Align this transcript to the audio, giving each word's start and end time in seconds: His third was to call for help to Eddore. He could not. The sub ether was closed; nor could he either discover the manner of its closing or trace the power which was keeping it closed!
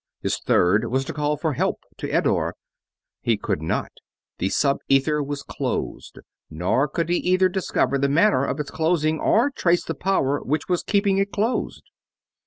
His 0.23 0.39
third 0.39 0.85
was 0.85 1.05
to 1.05 1.13
call 1.13 1.37
for 1.37 1.53
help 1.53 1.81
to 1.99 2.09
Eddore. 2.11 2.55
He 3.21 3.37
could 3.37 3.61
not. 3.61 3.91
The 4.39 4.49
sub 4.49 4.79
ether 4.89 5.21
was 5.21 5.43
closed; 5.43 6.17
nor 6.49 6.87
could 6.87 7.07
he 7.07 7.17
either 7.17 7.47
discover 7.49 7.99
the 7.99 8.09
manner 8.09 8.43
of 8.43 8.59
its 8.59 8.71
closing 8.71 9.19
or 9.19 9.51
trace 9.51 9.83
the 9.83 9.93
power 9.93 10.39
which 10.39 10.67
was 10.67 10.81
keeping 10.81 11.19
it 11.19 11.31
closed! 11.31 11.83